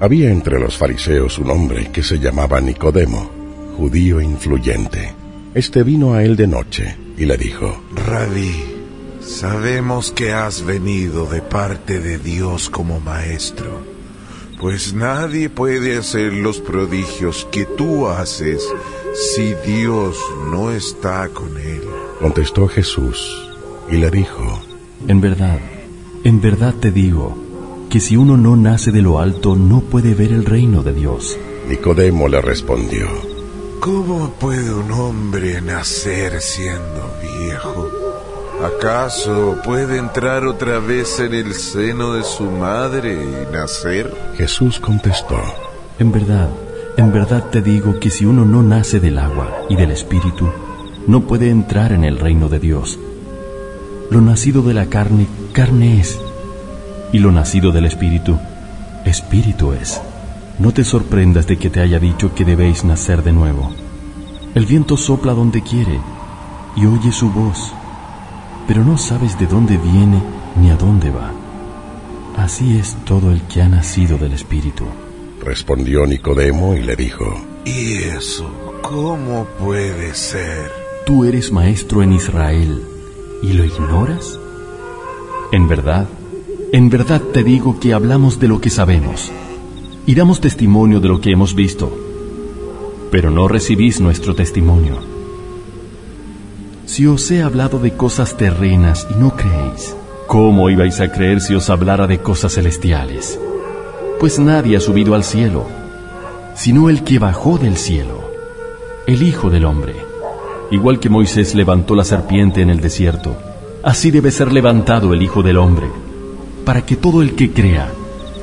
Había 0.00 0.30
entre 0.30 0.60
los 0.60 0.76
fariseos 0.76 1.38
un 1.38 1.50
hombre 1.50 1.90
que 1.90 2.04
se 2.04 2.20
llamaba 2.20 2.60
Nicodemo, 2.60 3.30
judío 3.76 4.20
influyente. 4.20 5.12
Este 5.54 5.82
vino 5.82 6.14
a 6.14 6.22
él 6.22 6.36
de 6.36 6.46
noche 6.46 6.96
y 7.16 7.24
le 7.24 7.36
dijo, 7.36 7.82
Rabí, 8.06 8.54
sabemos 9.20 10.12
que 10.12 10.32
has 10.32 10.64
venido 10.64 11.26
de 11.26 11.42
parte 11.42 11.98
de 11.98 12.18
Dios 12.18 12.70
como 12.70 13.00
maestro, 13.00 13.82
pues 14.60 14.94
nadie 14.94 15.50
puede 15.50 15.96
hacer 15.96 16.32
los 16.32 16.60
prodigios 16.60 17.48
que 17.50 17.64
tú 17.64 18.06
haces 18.06 18.64
si 19.34 19.54
Dios 19.66 20.16
no 20.52 20.70
está 20.70 21.28
con 21.30 21.58
él. 21.58 21.82
Contestó 22.20 22.68
Jesús 22.68 23.50
y 23.90 23.96
le 23.96 24.12
dijo, 24.12 24.62
En 25.08 25.20
verdad, 25.20 25.58
en 26.22 26.40
verdad 26.40 26.74
te 26.74 26.92
digo, 26.92 27.47
que 27.88 28.00
si 28.00 28.16
uno 28.16 28.36
no 28.36 28.56
nace 28.56 28.90
de 28.92 29.02
lo 29.02 29.18
alto 29.18 29.56
no 29.56 29.80
puede 29.80 30.14
ver 30.14 30.32
el 30.32 30.44
reino 30.44 30.82
de 30.82 30.92
Dios. 30.92 31.38
Nicodemo 31.68 32.28
le 32.28 32.40
respondió, 32.40 33.06
¿Cómo 33.80 34.30
puede 34.38 34.72
un 34.72 34.90
hombre 34.92 35.60
nacer 35.62 36.40
siendo 36.40 37.10
viejo? 37.22 37.90
¿Acaso 38.62 39.56
puede 39.64 39.98
entrar 39.98 40.44
otra 40.44 40.80
vez 40.80 41.20
en 41.20 41.32
el 41.32 41.54
seno 41.54 42.14
de 42.14 42.24
su 42.24 42.44
madre 42.44 43.14
y 43.14 43.52
nacer? 43.52 44.12
Jesús 44.36 44.80
contestó, 44.80 45.40
En 45.98 46.10
verdad, 46.10 46.50
en 46.96 47.12
verdad 47.12 47.44
te 47.50 47.62
digo 47.62 48.00
que 48.00 48.10
si 48.10 48.24
uno 48.24 48.44
no 48.44 48.62
nace 48.62 48.98
del 48.98 49.18
agua 49.18 49.62
y 49.68 49.76
del 49.76 49.92
espíritu, 49.92 50.48
no 51.06 51.22
puede 51.22 51.48
entrar 51.48 51.92
en 51.92 52.04
el 52.04 52.18
reino 52.18 52.48
de 52.48 52.58
Dios. 52.58 52.98
Lo 54.10 54.20
nacido 54.20 54.62
de 54.62 54.74
la 54.74 54.86
carne, 54.86 55.28
carne 55.52 56.00
es, 56.00 56.18
y 57.12 57.18
lo 57.18 57.32
nacido 57.32 57.72
del 57.72 57.86
Espíritu, 57.86 58.38
Espíritu 59.04 59.72
es. 59.72 60.00
No 60.58 60.72
te 60.72 60.84
sorprendas 60.84 61.46
de 61.46 61.56
que 61.56 61.70
te 61.70 61.80
haya 61.80 61.98
dicho 61.98 62.34
que 62.34 62.44
debéis 62.44 62.84
nacer 62.84 63.22
de 63.22 63.32
nuevo. 63.32 63.70
El 64.54 64.66
viento 64.66 64.96
sopla 64.96 65.32
donde 65.32 65.62
quiere 65.62 66.00
y 66.76 66.86
oye 66.86 67.12
su 67.12 67.30
voz, 67.30 67.72
pero 68.66 68.84
no 68.84 68.98
sabes 68.98 69.38
de 69.38 69.46
dónde 69.46 69.76
viene 69.76 70.20
ni 70.60 70.70
a 70.70 70.76
dónde 70.76 71.10
va. 71.10 71.30
Así 72.36 72.78
es 72.78 72.96
todo 73.04 73.30
el 73.32 73.42
que 73.42 73.62
ha 73.62 73.68
nacido 73.68 74.18
del 74.18 74.32
Espíritu. 74.32 74.84
Respondió 75.42 76.06
Nicodemo 76.06 76.74
y 76.74 76.82
le 76.82 76.96
dijo, 76.96 77.24
¿Y 77.64 77.94
eso 77.94 78.50
cómo 78.82 79.46
puede 79.58 80.14
ser? 80.14 80.70
Tú 81.06 81.24
eres 81.24 81.52
maestro 81.52 82.02
en 82.02 82.12
Israel 82.12 82.82
y 83.42 83.52
lo 83.52 83.64
ignoras. 83.64 84.38
En 85.52 85.68
verdad, 85.68 86.06
en 86.70 86.90
verdad 86.90 87.22
te 87.32 87.42
digo 87.42 87.80
que 87.80 87.94
hablamos 87.94 88.38
de 88.38 88.48
lo 88.48 88.60
que 88.60 88.68
sabemos 88.68 89.32
y 90.06 90.14
damos 90.14 90.40
testimonio 90.40 91.00
de 91.00 91.08
lo 91.08 91.20
que 91.20 91.30
hemos 91.30 91.54
visto, 91.54 91.90
pero 93.10 93.30
no 93.30 93.48
recibís 93.48 94.00
nuestro 94.00 94.34
testimonio. 94.34 94.96
Si 96.84 97.06
os 97.06 97.30
he 97.30 97.42
hablado 97.42 97.78
de 97.78 97.92
cosas 97.92 98.36
terrenas 98.36 99.06
y 99.10 99.18
no 99.18 99.34
creéis, 99.34 99.96
¿cómo 100.26 100.68
ibais 100.68 101.00
a 101.00 101.10
creer 101.10 101.40
si 101.40 101.54
os 101.54 101.70
hablara 101.70 102.06
de 102.06 102.18
cosas 102.18 102.54
celestiales? 102.54 103.38
Pues 104.20 104.38
nadie 104.38 104.76
ha 104.76 104.80
subido 104.80 105.14
al 105.14 105.24
cielo, 105.24 105.66
sino 106.54 106.90
el 106.90 107.02
que 107.02 107.18
bajó 107.18 107.56
del 107.58 107.76
cielo, 107.76 108.30
el 109.06 109.22
Hijo 109.22 109.48
del 109.48 109.64
Hombre. 109.64 109.94
Igual 110.70 111.00
que 111.00 111.08
Moisés 111.08 111.54
levantó 111.54 111.94
la 111.94 112.04
serpiente 112.04 112.60
en 112.60 112.68
el 112.68 112.80
desierto, 112.80 113.36
así 113.82 114.10
debe 114.10 114.30
ser 114.30 114.52
levantado 114.52 115.14
el 115.14 115.22
Hijo 115.22 115.42
del 115.42 115.56
Hombre 115.56 115.88
para 116.68 116.84
que 116.84 116.96
todo 116.96 117.22
el 117.22 117.34
que 117.34 117.50
crea 117.50 117.90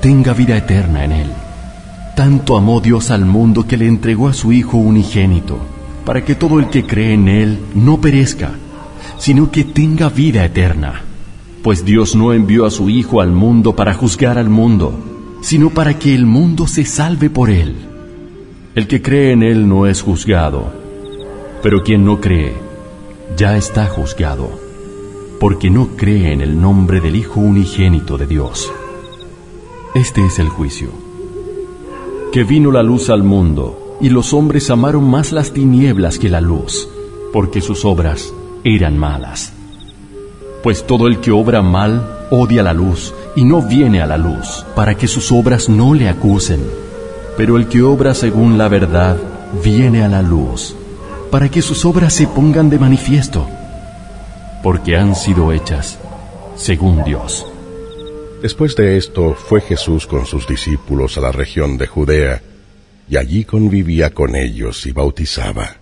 tenga 0.00 0.32
vida 0.32 0.56
eterna 0.56 1.04
en 1.04 1.10
él. 1.10 1.26
Tanto 2.14 2.56
amó 2.56 2.80
Dios 2.80 3.10
al 3.10 3.24
mundo 3.24 3.66
que 3.66 3.76
le 3.76 3.88
entregó 3.88 4.28
a 4.28 4.32
su 4.32 4.52
Hijo 4.52 4.76
unigénito, 4.76 5.58
para 6.04 6.24
que 6.24 6.36
todo 6.36 6.60
el 6.60 6.68
que 6.68 6.86
cree 6.86 7.14
en 7.14 7.26
él 7.26 7.58
no 7.74 8.00
perezca, 8.00 8.52
sino 9.18 9.50
que 9.50 9.64
tenga 9.64 10.08
vida 10.08 10.44
eterna. 10.44 11.02
Pues 11.64 11.84
Dios 11.84 12.14
no 12.14 12.32
envió 12.32 12.64
a 12.64 12.70
su 12.70 12.88
Hijo 12.90 13.20
al 13.20 13.32
mundo 13.32 13.74
para 13.74 13.92
juzgar 13.92 14.38
al 14.38 14.48
mundo, 14.48 14.94
sino 15.40 15.70
para 15.70 15.98
que 15.98 16.14
el 16.14 16.24
mundo 16.24 16.68
se 16.68 16.84
salve 16.84 17.28
por 17.28 17.50
él. 17.50 17.74
El 18.76 18.86
que 18.86 19.02
cree 19.02 19.32
en 19.32 19.42
él 19.42 19.68
no 19.68 19.88
es 19.88 20.00
juzgado, 20.00 20.72
pero 21.60 21.82
quien 21.82 22.04
no 22.04 22.20
cree 22.20 22.54
ya 23.36 23.56
está 23.56 23.86
juzgado 23.86 24.61
porque 25.42 25.70
no 25.70 25.96
cree 25.96 26.32
en 26.32 26.40
el 26.40 26.60
nombre 26.60 27.00
del 27.00 27.16
Hijo 27.16 27.40
unigénito 27.40 28.16
de 28.16 28.28
Dios. 28.28 28.72
Este 29.92 30.24
es 30.24 30.38
el 30.38 30.48
juicio. 30.48 30.90
Que 32.30 32.44
vino 32.44 32.70
la 32.70 32.84
luz 32.84 33.10
al 33.10 33.24
mundo, 33.24 33.96
y 34.00 34.10
los 34.10 34.34
hombres 34.34 34.70
amaron 34.70 35.02
más 35.02 35.32
las 35.32 35.52
tinieblas 35.52 36.20
que 36.20 36.28
la 36.28 36.40
luz, 36.40 36.88
porque 37.32 37.60
sus 37.60 37.84
obras 37.84 38.32
eran 38.62 38.96
malas. 38.96 39.52
Pues 40.62 40.86
todo 40.86 41.08
el 41.08 41.18
que 41.18 41.32
obra 41.32 41.60
mal 41.60 42.28
odia 42.30 42.62
la 42.62 42.72
luz, 42.72 43.12
y 43.34 43.44
no 43.44 43.62
viene 43.62 44.00
a 44.00 44.06
la 44.06 44.18
luz, 44.18 44.64
para 44.76 44.94
que 44.94 45.08
sus 45.08 45.32
obras 45.32 45.68
no 45.68 45.92
le 45.92 46.08
acusen. 46.08 46.60
Pero 47.36 47.56
el 47.56 47.66
que 47.66 47.82
obra 47.82 48.14
según 48.14 48.58
la 48.58 48.68
verdad, 48.68 49.16
viene 49.64 50.04
a 50.04 50.08
la 50.08 50.22
luz, 50.22 50.76
para 51.32 51.48
que 51.48 51.62
sus 51.62 51.84
obras 51.84 52.14
se 52.14 52.28
pongan 52.28 52.70
de 52.70 52.78
manifiesto 52.78 53.44
porque 54.62 54.96
han 54.96 55.14
sido 55.14 55.52
hechas 55.52 55.98
según 56.56 57.04
Dios. 57.04 57.46
Después 58.40 58.74
de 58.76 58.96
esto 58.96 59.34
fue 59.34 59.60
Jesús 59.60 60.06
con 60.06 60.26
sus 60.26 60.46
discípulos 60.46 61.16
a 61.16 61.20
la 61.20 61.32
región 61.32 61.78
de 61.78 61.86
Judea, 61.86 62.42
y 63.08 63.16
allí 63.16 63.44
convivía 63.44 64.10
con 64.10 64.34
ellos 64.36 64.86
y 64.86 64.92
bautizaba. 64.92 65.81